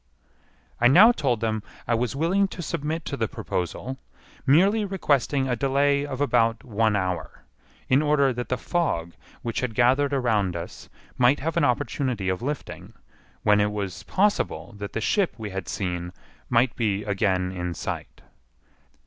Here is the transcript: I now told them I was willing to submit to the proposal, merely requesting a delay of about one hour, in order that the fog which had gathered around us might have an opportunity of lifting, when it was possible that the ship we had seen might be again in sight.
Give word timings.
I 0.79 0.87
now 0.87 1.11
told 1.11 1.41
them 1.41 1.61
I 1.87 1.93
was 1.93 2.15
willing 2.15 2.47
to 2.47 2.63
submit 2.63 3.05
to 3.05 3.15
the 3.15 3.27
proposal, 3.27 3.99
merely 4.47 4.83
requesting 4.83 5.47
a 5.47 5.55
delay 5.55 6.07
of 6.07 6.19
about 6.21 6.63
one 6.63 6.95
hour, 6.95 7.43
in 7.87 8.01
order 8.01 8.33
that 8.33 8.49
the 8.49 8.57
fog 8.57 9.11
which 9.43 9.59
had 9.59 9.75
gathered 9.75 10.11
around 10.11 10.55
us 10.55 10.89
might 11.19 11.39
have 11.41 11.55
an 11.55 11.65
opportunity 11.65 12.29
of 12.29 12.41
lifting, 12.41 12.93
when 13.43 13.59
it 13.61 13.71
was 13.71 14.01
possible 14.01 14.73
that 14.79 14.93
the 14.93 15.01
ship 15.01 15.35
we 15.37 15.51
had 15.51 15.67
seen 15.67 16.13
might 16.49 16.75
be 16.75 17.03
again 17.03 17.51
in 17.51 17.75
sight. 17.75 18.21